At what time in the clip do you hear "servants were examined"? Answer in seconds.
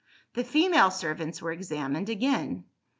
0.89-2.09